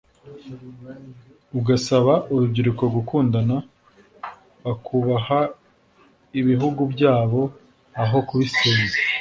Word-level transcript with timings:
agasaba 1.57 2.13
urubyiruko 2.33 2.83
gukundana 2.95 3.55
bakubaka 4.63 5.39
ibihugu 6.39 6.81
byabo 6.93 7.41
aho 8.03 8.17
kubisenya 8.27 8.85